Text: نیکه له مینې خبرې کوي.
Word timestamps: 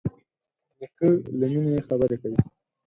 نیکه 0.79 1.07
له 1.39 1.45
مینې 1.51 1.79
خبرې 1.87 2.17
کوي. 2.21 2.37